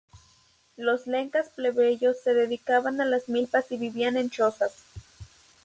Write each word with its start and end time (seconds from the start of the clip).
Los 0.77 1.05
lencas 1.05 1.49
plebeyos 1.49 2.19
se 2.23 2.33
dedicaban 2.33 3.01
a 3.01 3.05
las 3.05 3.29
milpas 3.29 3.71
y 3.71 3.77
vivían 3.77 4.17
en 4.17 4.31
chozas. 4.31 4.73